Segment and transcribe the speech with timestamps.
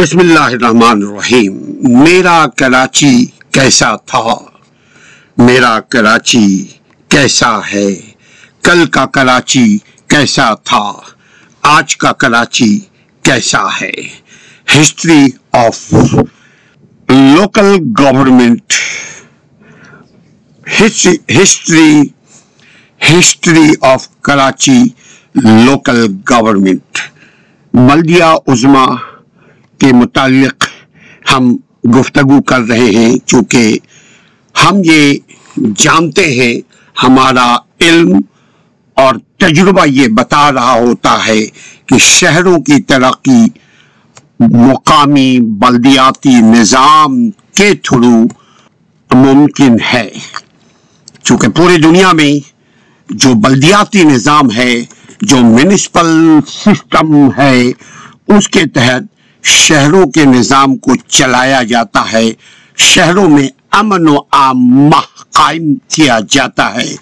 [0.00, 1.56] بسم اللہ الرحمن الرحیم۔
[2.00, 4.34] میرا کراچی کیسا تھا؟
[5.38, 6.68] میرا کراچی
[7.08, 7.94] کیسا ہے؟
[8.62, 9.78] کل کا کراچی
[10.08, 10.92] کیسا تھا؟
[11.62, 12.78] آج کا کراچی
[13.22, 13.92] کیسا ہے؟
[14.76, 15.94] History of
[17.08, 18.72] local government.
[20.80, 22.02] History
[23.12, 24.82] history of Karachi
[25.34, 26.98] local government.
[27.74, 29.09] بلدیہ عظما
[29.80, 30.64] کے متعلق
[31.32, 31.56] ہم
[31.94, 33.78] گفتگو کر رہے ہیں، چونکہ
[34.54, 35.14] ہم یہ
[35.76, 36.54] جانتے ہیں،
[37.02, 38.18] ہمارا علم
[38.96, 41.40] اور تجربہ یہ بتا رہا ہوتا ہے
[41.86, 43.44] کہ شہروں کی ترقی،
[44.40, 48.16] مقامی بلدیاتی نظام کے تھرو
[49.10, 50.08] ممکن ہے۔
[51.22, 52.32] چونکہ پورے دنیا میں
[53.10, 54.72] جو بلدیاتی نظام ہے،
[55.20, 57.54] جو میونسپل سسٹم ہے،
[58.28, 59.02] اس کے تحت
[59.42, 62.32] شہروں کے نظام کو چلایا جاتا ہے۔
[62.76, 66.96] شہروں میں امن و عامہ قائم کیا جاتا ہے۔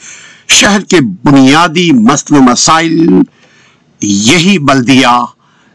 [0.49, 3.09] شہر کے بنیادی مسل و مسائل،
[4.01, 5.25] یہی بلدیا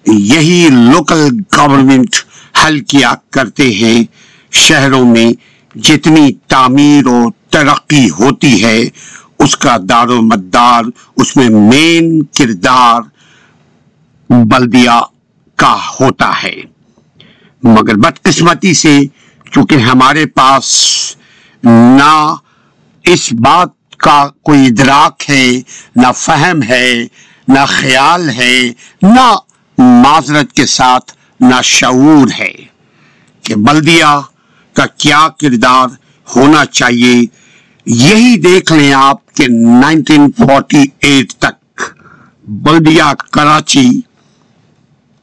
[0.08, 2.16] یہی لوکل گورنمنٹ
[2.64, 4.04] حل کیا کرتے ہیں۔
[4.52, 5.32] شہروں میں
[5.78, 8.84] جتنی تعمیر و ترقی ہوتی ہے،
[9.40, 10.84] اس کا دار و مدار،
[11.18, 13.02] اس میں مین کردار
[14.30, 15.02] بلدیا
[15.56, 16.62] کا ہوتا ہے۔
[17.64, 19.00] مگر بدقسمتی سے
[19.52, 20.66] چونکہ ہمارے پاس
[21.64, 22.36] نہ
[23.04, 25.62] اس بات کا کوئی ادراک ہے،
[25.96, 26.94] نہ فہم ہے،
[27.48, 29.36] نہ خیال ہے، نہ
[29.78, 32.54] معذرت کے ساتھ، نہ شعور ہے
[33.42, 34.20] کہ بلدیا
[34.74, 35.88] کا کیا کردار
[36.36, 37.26] ہونا چاہیے۔
[37.86, 41.82] یہی دیکھ لیں آپ کہ نائنٹین فورٹی ایٹ تک
[42.48, 44.02] بلدیا کراچی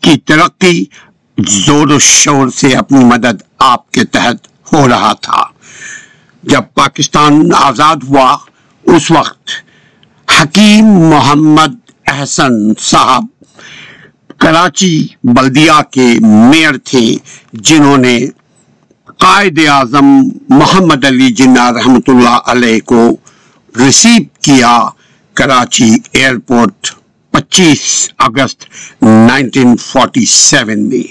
[0.00, 0.84] کی ترقی
[1.38, 5.42] زور و شور سے اپنی مدد آپ کے تحت ہو رہا تھا۔
[6.42, 8.36] جب پاکستان آزاد ہوا،
[8.84, 9.50] اس وقت
[10.28, 11.74] حکیم محمد
[12.06, 13.24] احسن صاحب
[14.38, 17.16] کراچی بلدیا کے میئر تھے،
[17.52, 18.18] جنہوں نے
[19.18, 20.06] قائد اعظم
[20.48, 23.16] محمد علی جناح رحمۃ اللہ علیہ کو
[23.78, 24.78] ریسیو کیا
[25.34, 26.99] کراچی ایئرپورٹ۔
[27.40, 28.64] پچیس اگست
[29.02, 31.02] نائنٹین فورٹی سیون میں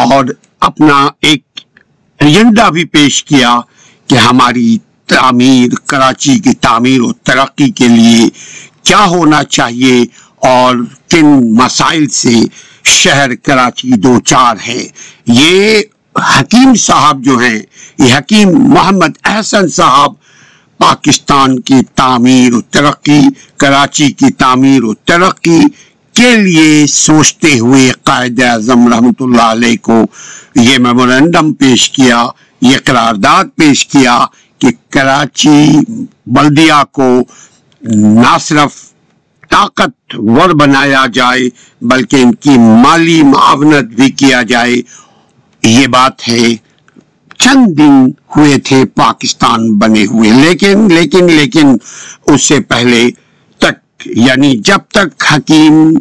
[0.00, 0.24] اور
[0.60, 1.60] اپنا ایک
[2.20, 3.58] ایجنڈا بھی پیش کیا
[4.06, 8.28] کہ ہماری تعمیر، کراچی کی تعمیر و ترقی کے لیے
[8.82, 10.00] کیا ہونا چاہیے
[10.48, 10.76] اور
[11.10, 12.34] کن مسائل سے
[12.84, 14.82] شہر کراچی دو چار ہے
[15.26, 15.80] یہ
[16.38, 17.60] حکیم صاحب جو ہیں،
[17.98, 20.12] یہ حکیم محمد احسن صاحب
[20.78, 23.20] پاکستان کی تعمیر و ترقی،
[23.56, 25.60] کراچی کی تعمیر و ترقی
[26.14, 30.02] کے لیے سوچتے ہوئے قائد اعظم رحمۃ اللہ علیہ کو
[30.54, 32.24] یہ میمورینڈم پیش کیا،
[32.60, 34.18] یہ قرارداد پیش کیا
[34.60, 35.80] کہ کراچی
[36.36, 37.08] بلدیا کو
[37.82, 38.76] نہ صرف
[39.50, 41.48] طاقتور بنایا جائے
[41.90, 44.80] بلکہ ان کی مالی معاونت بھی کیا جائے۔
[45.62, 46.46] یہ بات ہے
[47.38, 48.06] چند دن
[48.36, 51.76] ہوئے تھے پاکستان بنے ہوئے۔ لیکن لیکن لیکن
[52.26, 53.10] اس سے پہلے
[53.58, 55.94] تک یعنی جب تک حکیم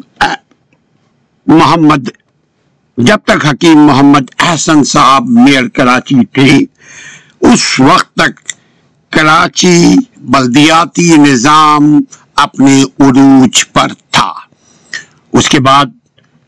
[1.48, 2.10] محمد،
[2.98, 6.58] جب تک حکیم محمد احسن صاحب میئر کراچی تھے،
[7.42, 8.54] اس وقت تک
[9.12, 12.02] کراچی بلدیاتی نظام
[12.36, 14.34] اپنے عروج پر تھا۔
[15.34, 15.86] اس کے بعد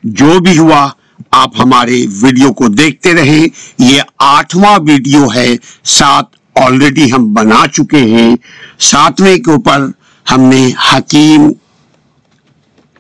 [0.04, 0.90] جو بھی ہوا
[1.32, 3.48] آپ ہمارے ویڈیو کو دیکھتے رہیں۔
[3.80, 6.26] یہ آٹھواں ویڈیو ہے۔ سات
[6.56, 8.36] آلریڈی ہم بنا چکے ہیں۔
[8.80, 9.88] ساتویں کے اوپر
[10.32, 11.52] ہم نے حکیم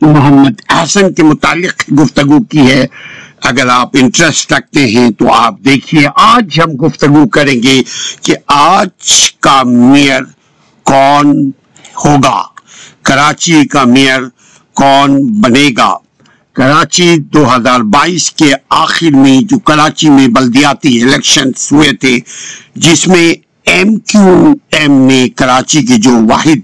[0.02, 2.86] محمد احسن کے متعلق گفتگو کی ہے۔
[3.44, 7.82] اگر آپ انٹرسٹ رکھتے ہیں تو آپ دیکھیے، آج ہم گفتگو کریں گے
[8.22, 10.22] کہ آج کا میئر
[10.84, 11.52] کون
[12.06, 12.44] ہوگا؟
[13.02, 14.22] کراچی کا میئر
[14.74, 15.98] کون بنے گا
[16.54, 22.20] کراچی دو ہزار بائیس کے آخر میں جو کراچی میں بلدیاتی الیکشن ہوئے تھے،
[22.76, 23.34] جس میں
[23.66, 26.60] ایم کیو ایم نے کراچی کی جو واحد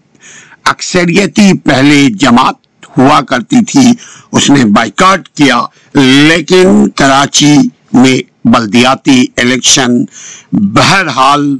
[0.63, 2.55] اکثریتی پہلے جماعت
[2.97, 3.91] ہوا کرتی تھی،
[4.31, 5.61] اس نے بائیکاٹ کیا۔
[5.93, 7.55] لیکن کراچی
[7.93, 10.03] میں بلدیاتی الیکشن
[10.51, 11.57] بہرحال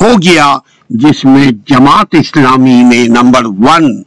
[0.00, 0.56] ہو گیا،
[0.90, 4.02] جس میں جماعت اسلامی نے نمبر ون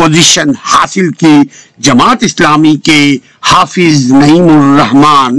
[0.00, 1.36] پوزیشن حاصل کی
[1.78, 3.00] جماعت اسلامی کے
[3.46, 5.38] حافظ نعیم الرحمان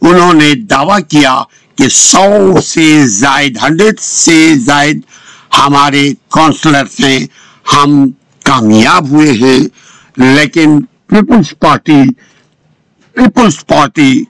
[0.00, 1.34] انہوں نے دعویٰ کیا
[1.78, 5.00] کہ سو سے زائد، ہنڈریڈ سے زائد
[5.58, 7.26] ہمارے کونسلر ہیں۔
[7.74, 8.10] ہم
[8.44, 9.58] کامیاب ہوئے ہیں،
[10.16, 12.00] لیکن Peoples Party
[13.16, 14.24] Peoples Party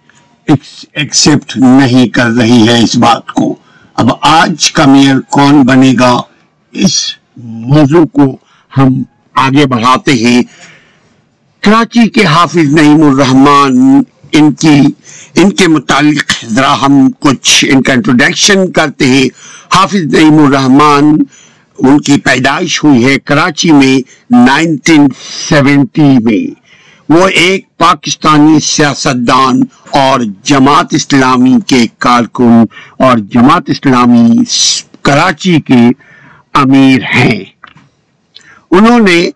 [0.47, 3.55] accept نہیں کر رہی ہے اس بات کو۔
[3.95, 6.13] اب آج کا میئر کون بنے گا؟
[6.73, 7.01] اس
[7.37, 8.37] موضوع کو
[8.73, 9.03] ہم
[9.35, 10.43] آگے بڑھاتے ہیں۔
[11.61, 14.03] کراچی کے حافظ نعیم الرحمان
[14.33, 14.81] ان کی،
[15.35, 19.29] ان کے متعلق ذرا ہم کچھ ان کا انٹروڈکشن کرتے ہیں۔
[19.77, 21.17] حافظ نعیم الرحمان
[21.79, 23.99] ان کی پیدائش ہوئی ہے کراچی میں
[24.47, 25.09] نائنٹین
[25.49, 26.61] سیونٹی میں۔
[27.09, 29.61] وہ ایک پاکستانی سیاستدان
[29.91, 32.65] اور جماعت اسلامی کے کارکن
[32.99, 34.29] اور جماعت اسلامی
[35.03, 35.91] کراچی کے
[36.53, 37.45] امیر ہیں۔
[38.77, 39.29] انہوں نے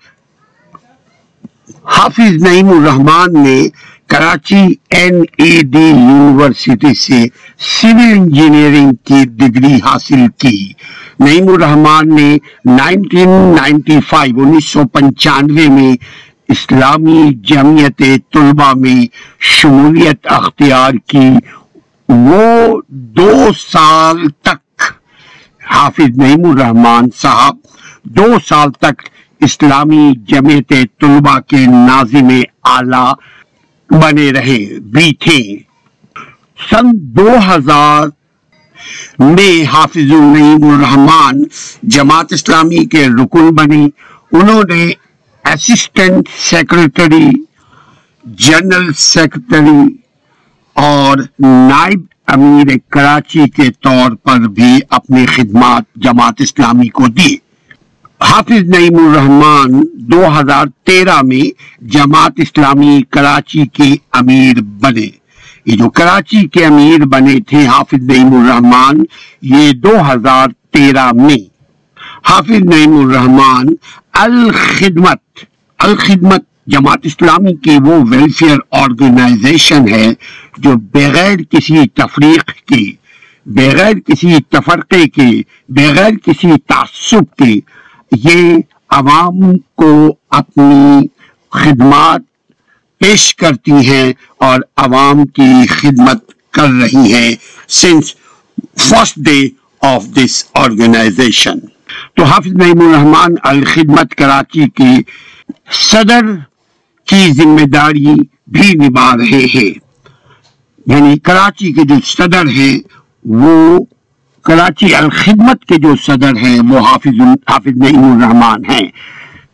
[1.97, 3.69] حافظ نعیم الرحمان نے
[4.07, 7.27] Karachi N E D university سے
[7.59, 10.73] سول انجینئرنگ کی ڈگری حاصل کی۔
[11.21, 15.97] نعیم الرحمان نے نائنٹین نائنٹی فائیو انیس سو پنچانوے میں
[16.49, 18.03] اسلامی جمعیت
[18.33, 19.07] طلبہ میں
[19.41, 21.29] شمولیت اختیار کی۔
[22.09, 24.83] وہ دو سال تک،
[25.71, 27.57] حافظ نعیم الرحمان صاحب،
[28.05, 29.03] دو سال تک
[29.41, 32.29] اسلامی جمعیت طلبہ کے ناظم
[32.65, 33.07] اعلی
[33.91, 35.39] بنے رہے، بھی تھے۔
[36.71, 38.07] سن دو ہزار
[39.19, 41.43] میں حافظ النعیم الرحمان
[41.83, 43.89] جماعت اسلامی کے رکن بنے۔
[44.33, 44.91] انہوں نے
[45.45, 47.31] اسسٹنٹ سیکرٹری
[48.25, 49.97] جنرل سیکرٹری
[50.75, 57.37] اور نائب امیر کراچی کے طور پر بھی اپنی خدمات جماعت اسلامی کو دی۔
[58.21, 61.51] حافظ نعیم الرحمان دو ہزار تیرہ میں
[61.85, 65.09] جماعت اسلامی کراچی کے امیر بنے۔
[65.67, 69.05] یہ جو کراچی کے امیر بنے تھے حافظ نعیم الرحمان
[69.43, 71.39] یہ دو ہزار تیرہ میں۔
[72.31, 73.67] حافظ نعیم الرحمان
[74.13, 75.45] الخدمت
[75.79, 80.13] الخدمت جماعت اسلامی کی وہ ویلفیئر آرگنائزیشن ہے
[80.59, 82.93] جو بغیر کسی تفریق کے،
[83.47, 85.31] بغیر کسی تفرقے کے،
[85.69, 87.78] بغیر کسی تعصب کے
[88.13, 88.57] یہ
[88.89, 91.07] عوام کو اپنی
[91.51, 92.21] خدمات
[92.99, 97.37] پیش کرتی ہیں اور عوام کی خدمت کر رہی ہیں
[97.69, 98.15] since
[98.79, 99.49] first day
[99.81, 101.59] of this organisation
[102.15, 105.03] تو حافظ نعیم الرحمان الخدمت کراچی کی
[105.73, 106.25] صدر
[107.07, 108.15] کی ذمہ داری
[108.47, 109.73] بھی نبھا رہے ہیں.
[110.87, 112.79] یعنی کراچی کے جو صدر ہیں
[113.25, 113.79] وہ
[114.49, 118.89] کراچی الخدمت کے جو صدر ہیں، وہ حافظ حافظ نعیم الرحمان ہیں۔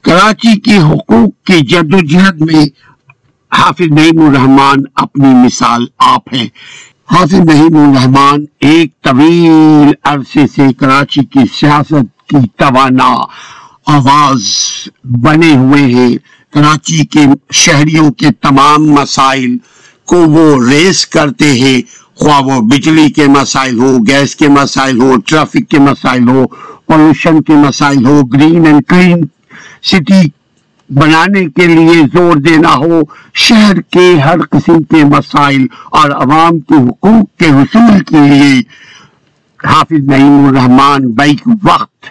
[0.03, 2.67] کراچی کی حقوق کی جد و جہد میں
[3.55, 6.49] حافظ نعیم الرحمان اپنی مثال آپ ہیں۔
[7.11, 13.15] حافظ نعیم الرحمان ایک طویل عرصے سے کراچی کی سیاست کی توانا
[13.87, 14.43] آواز
[15.05, 16.17] بنے ہوئے ہیں۔
[16.55, 19.57] کراچی کے شہریوں کے تمام مسائل
[20.07, 25.17] کو وہ ریس کرتے ہیں۔ خواہ وہ بجلی کے مسائل ہو، گیس کے مسائل ہو،
[25.27, 26.47] ٹریفک کے مسائل ہو،
[26.87, 29.25] پولوشن کے مسائل ہو، گرین اینڈ کلین
[29.83, 30.23] سٹی
[30.91, 33.01] بنانے کے لیے زور دینا ہو،
[33.35, 38.63] شہر کے ہر قسم کے مسائل اور عوام کے حقوق کے حصول کے لیے
[39.65, 42.07] حافظ نعیم الرحمان بیک وقت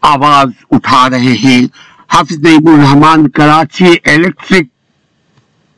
[0.00, 1.62] آواز اٹھا رہے ہیں۔
[2.14, 4.66] حافظ نعیم الرحمان کراچی الیکٹرک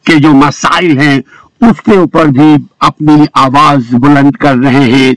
[0.06, 1.18] کے جو مسائل ہیں
[1.70, 5.12] اس کے اوپر بھی اپنی آواز بلند کر رہے ہیں۔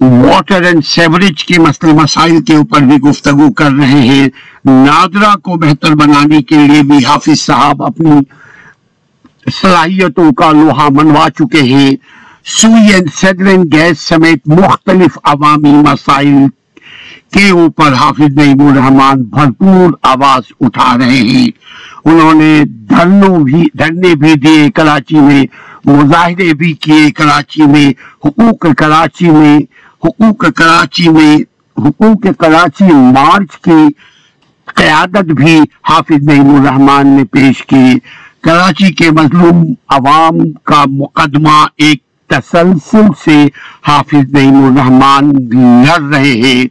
[0.00, 4.28] واٹر اینڈ سیوریج کے مسئلے مسائل کے اوپر بھی گفتگو کر رہے ہیں۔
[4.64, 8.20] نادرا کو بہتر بنانے کے لیے بھی حافظ صاحب اپنی
[9.60, 11.90] صلاحیتوں کا لوہا منوا چکے ہیں۔
[12.44, 16.34] سوئی اینڈ سیڈلنگ گیس سمیت مختلف عوامی مسائل
[17.30, 21.48] کے اوپر حافظ نعیم الرحمان بھرپور آواز اٹھا رہے ہیں۔
[22.04, 25.44] انہوں نے دھرنوں بھی دھرنے بھی دیے کراچی میں،
[25.84, 27.90] مظاہرے بھی کیے کراچی میں،
[28.24, 29.58] حقوق کراچی میں،
[30.04, 31.36] حقوق کراچی میں،
[31.78, 33.88] حقوق کراچی مارچ کی
[34.74, 37.98] قیادت بھی حافظ نعیم الرحمان نے پیش کی۔
[38.42, 43.46] کراچی کے مظلوم عوام کا مقدمہ ایک تسلسل سے
[43.88, 45.32] حافظ نعیم الرحمان
[45.86, 46.64] لڑ رہے ہیں۔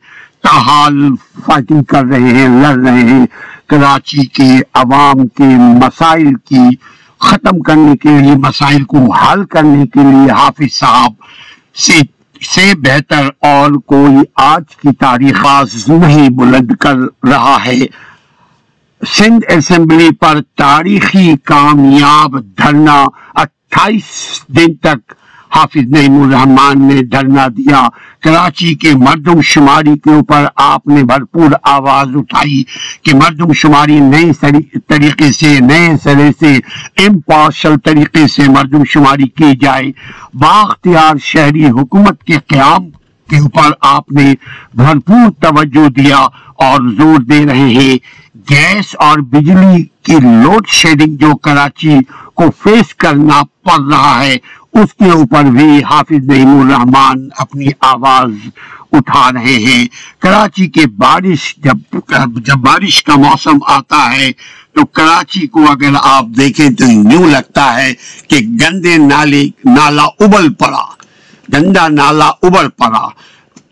[0.44, 3.26] تاحال فائٹنگ کر رہے ہیں، لڑ رہے ہیں۔
[3.68, 5.48] کراچی کے عوام کے
[5.84, 6.76] مسائل کی
[7.20, 11.14] ختم کرنے کے لیے، مسائل کو حل کرنے کے لیے حافظ صاحب
[11.76, 12.00] سے
[12.42, 15.46] سے بہتر اور کوئی آج کی تاریخ
[15.88, 16.96] نہیں بلند کر
[17.30, 17.80] رہا ہے۔
[19.02, 23.04] سندھ اسمبلی پر تاریخی کامیاب دھرنا
[23.36, 25.14] اٹھائیس دن تک
[25.56, 27.88] حافظ نعیم الرحمان نے دھرنا دیا۔
[28.22, 32.64] کراچی کے مردم شماری کے اوپر آپ نے بھرپور آواز اٹھائی
[33.04, 34.32] کہ مردم شماری نئے
[34.88, 36.56] طریقے سے، نئے سرے سے
[37.08, 39.92] امپارشل طریقے سے مردم شماری کی جائے۔
[40.34, 42.90] باختیار شہری حکومت کے قیام
[43.30, 44.34] کے اوپر آپ نے
[44.74, 46.18] بھرپور توجہ دیا
[46.64, 47.96] اور زور دے رہے ہیں۔
[48.50, 51.98] گیس اور بجلی کی لوڈ شیڈنگ جو کراچی
[52.34, 54.38] کو فیس کرنا پڑ رہا ہے
[54.74, 58.32] اس کے اوپر بھی حافظ نعیم الرحمان اپنی آواز
[58.92, 59.88] اٹھا رہے ہیں۔
[60.20, 61.96] کراچی کے بارش جب
[62.36, 64.32] جب بارش کا موسم آتا ہے،
[64.74, 67.94] تو کراچی کو اگر آپ دیکھیں تو یوں لگتا ہے
[68.28, 70.86] کہ گندے نالے نالا ابل پڑا۔
[71.54, 73.10] گندا نالا ابل پڑا۔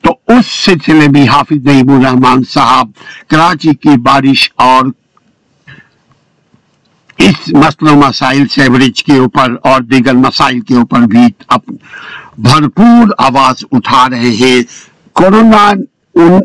[0.02, 2.92] تو اس سلسلے بھی حافظ نعیم الرحمان صاحب،
[3.28, 4.86] کراچی کی بارش اور
[7.22, 11.26] اس مسل و مسائل سیوریج کے اوپر اور دیگر مسائل کے اوپر بھی
[12.38, 14.62] بھرپور آواز اٹھا رہے ہیں۔
[15.14, 15.72] کورونا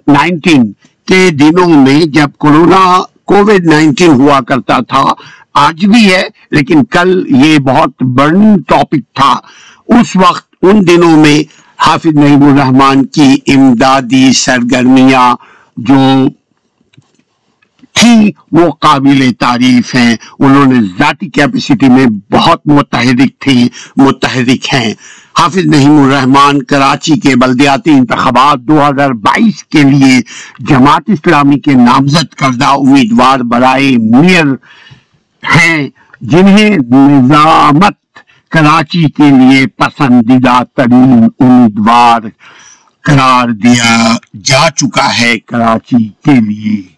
[0.07, 0.73] نائنٹین
[1.09, 2.83] کے دنوں میں جب کورونا
[3.25, 5.05] کووڈ نائنٹین ہوا کرتا تھا،
[5.55, 9.33] آج بھی ہے، لیکن کل یہ بہت برننگ ٹاپک تھا۔
[9.99, 11.39] اس وقت ان دنوں میں
[11.79, 15.35] حافظ نعیم الرحمان کی امدادی سرگرمیاں
[15.77, 15.99] جو
[17.97, 24.95] تھی وہ قابل تعریف ہیں۔ انہوں نے ذاتی کیپیسٹی میں بہت متحرک تھی، متحرک ہیں۔
[25.39, 30.21] حافظ نعیم الرحمان کراچی کے بلدیاتی انتخابات دو ہزار بائیس کے لیے
[30.59, 34.47] جماعت اسلامی کے نامزد کردہ امیدوار برائے میئر
[35.57, 35.89] ہیں،
[36.21, 38.19] جنہیں نظامت
[38.51, 42.21] کراچی کے لیے پسندیدہ ترین امیدوار
[43.03, 46.96] قرار دیا جا چکا ہے کراچی کے لیے۔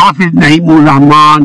[0.00, 1.40] حافظ نعیم الرحمان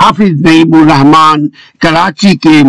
[0.00, 1.48] حافظ نعیم الرحمان
[1.80, 2.62] کراچی کے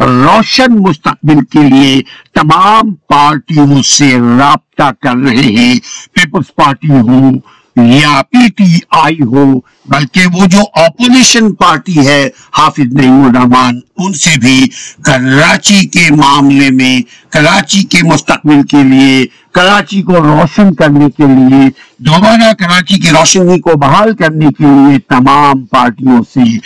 [0.00, 2.02] روشن مستقبل کے لیے
[2.34, 5.74] تمام پارٹیوں سے رابطہ کر رہے ہیں۔
[6.12, 7.32] پیپلز پارٹی ہوں
[7.78, 9.44] یا پی ٹی آئی ہو،
[9.88, 14.68] بلکہ وہ جو اپوزیشن پارٹی ہے، حافظ نعیم الرحمان ان سے بھی
[15.04, 21.68] کراچی کے معاملے میں، کراچی کے مستقبل کے لیے، کراچی کو روشن کرنے کے لیے،
[21.98, 26.56] دوبارہ کراچی کی روشنی کو بحال کرنے کے لیے تمام پارٹیوں سے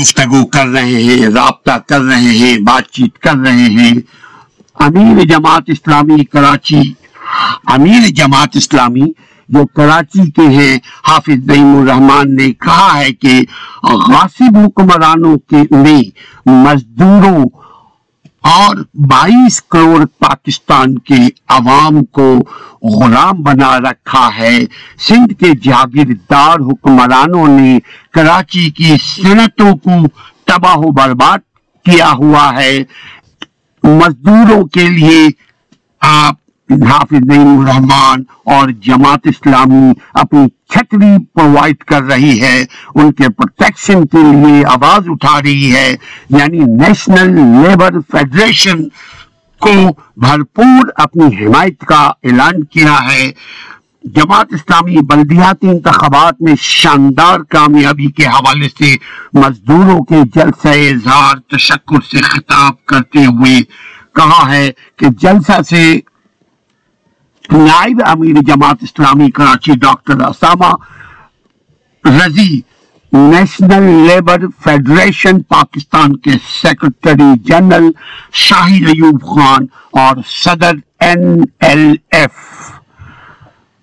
[0.00, 3.94] گفتگو کر رہے ہیں، رابطہ کر رہے ہیں، بات چیت کر رہے ہیں۔
[4.76, 6.82] امیر جماعت اسلامی، کراچی،
[7.66, 9.10] امیر جماعت اسلامی
[9.52, 10.78] جو کراچی کے ہیں،
[11.08, 13.40] حافظ نعیم الرحمان نے کہا ہے کہ
[13.82, 16.00] غاصب حکمرانوں کے نے
[16.46, 17.44] مزدوروں
[18.40, 22.38] اور بائیس کروڑ پاکستان کے عوام کو
[22.82, 24.58] غلام بنا رکھا ہے۔
[25.08, 27.78] سندھ کے جاگیردار حکمرانوں نے
[28.12, 29.90] کراچی کی صنعتوں کو
[30.44, 31.38] تباہ و برباد
[31.84, 32.78] کیا ہوا ہے۔
[33.82, 35.28] مزدوروں کے لیے
[36.00, 36.34] آپ
[36.72, 42.64] حافظ نعیم الرحمان اور جماعت اسلامی اپنی چھتری پرووائڈ کر رہی ہے،
[42.94, 45.96] ان کے پروٹیکشن کے لیے آواز اٹھا رہی ہے۔
[46.30, 48.88] یعنی نیشنل لیبر فیڈریشن
[49.60, 49.72] کو
[50.16, 53.30] بھرپور اپنی حمایت کا اعلان کیا ہے۔
[54.04, 58.96] جماعت اسلامی بلدیاتی انتخابات میں شاندار کامیابی کے حوالے سے
[59.32, 63.62] مزدوروں کے جلسہ اظہار تشکر سے خطاب کرتے ہوئے
[64.14, 66.00] کہا ہے کہ جلسہ سے
[67.52, 70.72] نائب امیر Jamaat Islami Karachi doctor Osama
[72.04, 72.60] Razi
[73.12, 76.30] national labour federation Pakistan کے
[76.60, 77.90] سیکرٹری جنرل
[78.32, 82.40] شاہی ایوب خان اور صدر این ایل ایف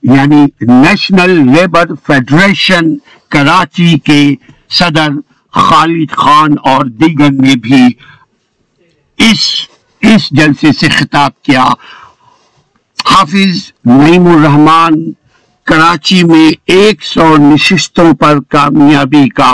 [0.04, 2.96] یعنی نیشنل لیبر فیڈریشن
[3.32, 4.36] کراچی کے
[4.70, 5.10] صدر
[5.54, 7.84] خالد خان اور دیگر نے بھی
[9.20, 9.50] اس
[10.02, 11.66] اس جلسے سے خطاب کیا۔
[13.20, 14.94] حافظ نعیم الرحمان
[15.68, 19.52] کراچی میں ایک سو نشستوں پر کامیابی کا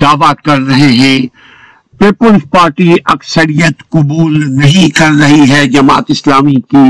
[0.00, 1.20] دعویٰ کر رہے ہیں۔
[2.00, 6.84] پیپلز پارٹی اکثریت قبول نہیں کر رہی ہے جماعت اسلامی کی،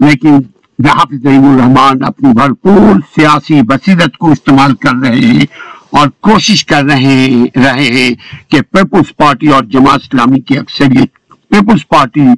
[0.00, 0.38] لیکن
[0.78, 5.46] حافظ نعیم الرحمان اپنی بھرپور سیاسی بصیرت کو استعمال کر رہے ہیں
[5.90, 8.10] اور کوشش کر رہے رہے ہیں
[8.50, 11.18] کہ پیپلز پارٹی اور جماعت اسلامی کی اکثریت،
[11.50, 12.32] پیپلز پارٹی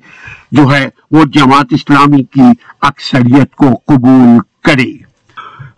[0.52, 2.42] جو ہے وہ جماعت اسلامی کی
[2.82, 5.06] اکثریت کو قبول کرے۔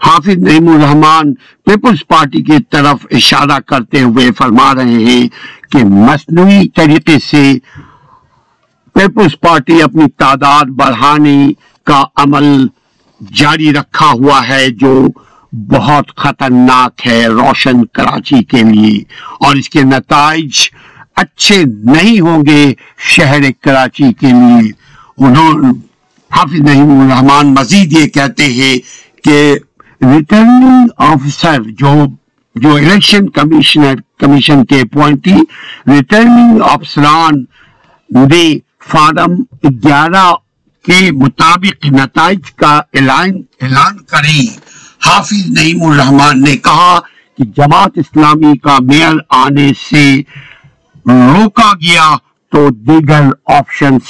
[0.07, 5.29] حافظ نعیم الرحمان پیپلز پارٹی کی طرف اشارہ کرتے ہوئے فرما رہے ہیں
[5.71, 7.59] کہ مصنوعی طریقے سے
[8.95, 11.53] پیپلز پارٹی اپنی تعداد بڑھانے
[11.85, 12.67] کا عمل
[13.35, 15.07] جاری رکھا ہوا ہے، جو
[15.53, 19.03] بہت خطرناک ہے روشن کراچی کے لیے۔
[19.41, 20.71] اور اس کے نتائج
[21.17, 24.78] اچھے نہیں ہوں گے شہر کراچی کے لیے۔
[25.19, 25.73] انہوں
[26.31, 28.79] حافظ نعیم الرحمان مزید یہ کہتے ہیں
[29.25, 29.55] کہ
[30.01, 31.95] ریٹرننگ آفیسر جو
[32.55, 35.35] جو الیکشن کمیشنر کمیشن کے اپوائنٹی
[35.87, 37.45] ریٹرننگ افسران
[38.11, 39.35] نے فارم
[39.65, 40.33] گیارہ
[40.85, 43.31] کے مطابق نتائج کا اعلان
[43.63, 44.47] اعلان کریں۔
[45.07, 46.99] حافظ نعیم الرحمان نے کہا
[47.39, 50.23] کہ جماعت اسلامی کا میئر آنے سے
[51.07, 52.17] روکا گیا
[52.53, 54.03] تو دیگر آپشنز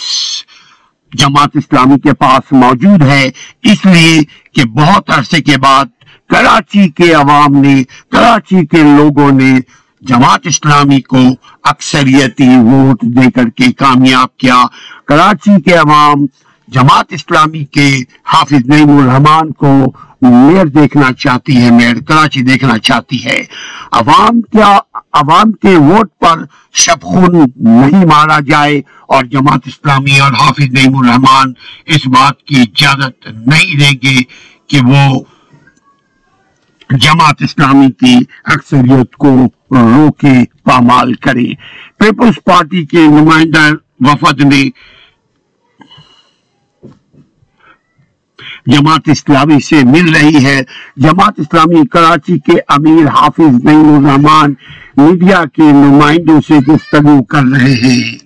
[1.12, 3.31] جماعت اسلامی کے پاس موجود ہے،
[3.62, 4.21] اس لیے
[4.53, 5.85] کہ بہت عرصے کے بعد
[6.29, 9.59] کراچی کے عوام نے، کراچی کے لوگوں نے
[10.03, 11.19] جماعت اسلامی کو
[11.65, 14.62] اکثریتی ووٹ دے کر کے کامیاب کیا۔
[15.07, 16.27] کراچی کے عوام
[16.69, 23.25] جماعت اسلامی کے حافظ نعیم الرحمان کو میئر دیکھنا چاہتی ہے میئر کراچی دیکھنا چاہتی
[23.25, 23.45] ہے۔
[23.93, 30.33] عوام کیا، عوام کے ووٹ پر شب خون نہیں مارا جائے اور جماعت اسلامی اور
[30.33, 31.53] حافظ نعیم الرحمان
[31.87, 34.23] اس بات کی اجازت نہیں دیں گے
[34.67, 35.21] کہ وہ
[36.91, 41.55] جماعت اسلامی کی اکثریت کو روکے، پامال کرے۔
[41.99, 43.71] پیپلز پارٹی کے نمائندہ
[44.01, 44.69] وفد نے
[48.73, 50.63] جماعت اسلامی سے مل رہی ہے۔
[50.97, 54.55] جماعت اسلامی کراچی کے امیر حافظ نعیم الرحمان
[54.97, 58.19] میڈیا کے نمائندوں سے گفتگو کر رہے ہیں۔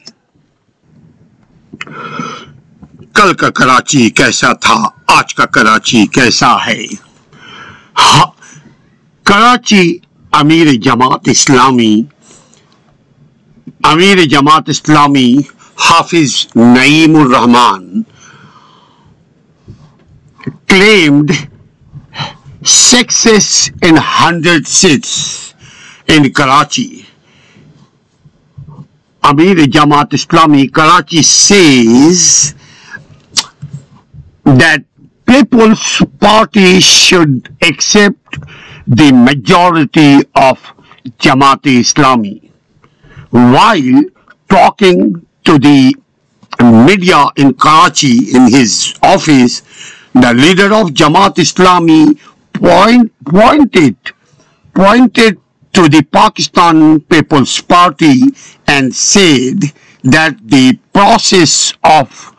[3.14, 4.74] کل کا کراچی کیسا تھا؟
[5.06, 6.86] آج کا کراچی کیسا ہے؟
[7.98, 8.26] ہاں،
[9.22, 9.98] کراچی
[10.32, 12.02] امیر جماعت اسلامی،
[13.82, 15.34] امیر Jamaat Islami
[15.90, 18.02] Hafiz Naeem ur-Rehman
[20.72, 21.30] claimed
[22.62, 25.52] success in 100 seats
[26.08, 27.04] in Karachi.
[29.22, 32.54] Amir Jamaat Islami Karachi says
[34.44, 34.82] that
[35.26, 38.38] People's Party should accept
[38.86, 40.58] the majority of
[41.18, 42.50] Jamaat Islami.
[43.28, 44.04] While
[44.48, 45.94] talking to the
[46.88, 49.60] media in Karachi in his office,
[50.14, 52.18] the leader of Jamaat Islami
[52.52, 53.96] point, pointed,
[54.74, 55.38] pointed
[55.72, 58.20] to the Pakistan People's Party
[58.66, 59.60] and said
[60.04, 62.34] that the process of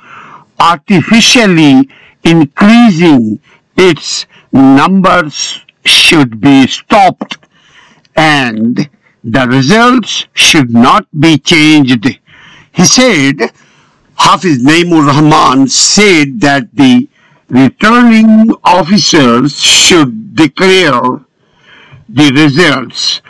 [0.59, 1.89] artificially
[2.23, 3.39] increasing
[3.75, 7.38] its numbers should be stopped
[8.15, 8.89] and
[9.23, 12.19] the results should not be changed.
[12.71, 13.51] He said,
[14.15, 17.09] Hafiz Naimur Rahman said that the
[17.49, 21.01] returning officers should declare
[22.10, 23.21] the results.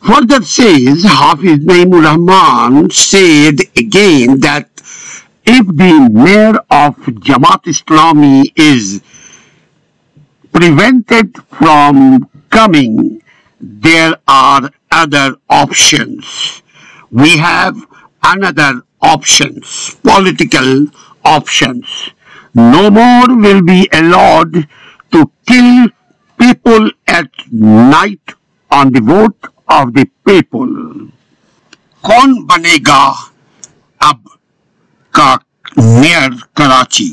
[0.00, 4.68] Further says, Hafiz Naimur Rahman said again that
[5.44, 6.96] if the mayor of
[7.26, 9.00] Jamaat Islami is
[10.52, 13.22] prevented from coming,
[13.60, 16.62] there are other options.
[17.10, 17.76] We have
[18.22, 20.86] another options, political
[21.24, 22.10] options.
[22.54, 24.52] No more will be allowed
[25.12, 25.88] to kill
[26.38, 28.34] people at night
[28.70, 30.68] on the vote of the people.
[32.04, 33.02] کون بنے گا
[34.00, 34.18] اب
[35.14, 35.34] کا
[35.76, 37.08] mayor Karachi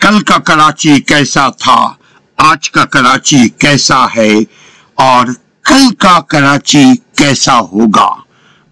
[0.00, 1.76] کل کا کراچی کیسا تھا
[2.38, 4.32] آج کا کراچی کیسا ہے
[4.98, 5.26] اور
[5.64, 6.84] کل کا کراچی
[7.18, 8.08] کیسا ہوگا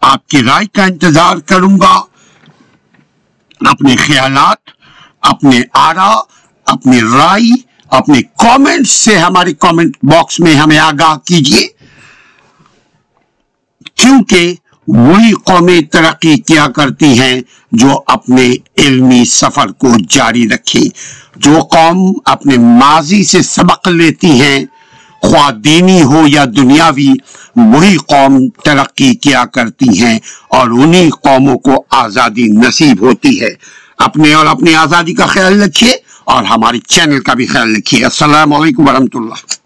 [0.03, 1.95] آپ کی رائے کا انتظار کروں گا
[3.71, 4.70] اپنے خیالات
[5.23, 6.11] اپنے آرا،
[6.67, 7.51] اپنی رائی
[7.91, 11.67] اپنے کامنٹ سے ہماری کامنٹ باکس میں ہمیں آگاہ کیجیے
[13.95, 14.55] کیونکہ
[14.89, 17.41] وہی قومیں ترقی کیا کرتی ہیں
[17.73, 20.89] جو اپنے علمی سفر کو جاری رکھیں،
[21.37, 24.65] جو قوم اپنے ماضی سے سبق لیتی ہیں،
[25.23, 27.13] خواہ دینی ہو یا دنیاوی،
[27.57, 33.55] وہی قوم ترقی کیا کرتی ہیں اور انہی قوموں کو آزادی نصیب ہوتی ہے۔
[34.01, 35.93] اپنے اور اپنی آزادی کا خیال رکھیے
[36.25, 39.59] اور ہماری چینل کا بھی خیال رکھیے۔ السلام علیکم ورحمۃ اللہ۔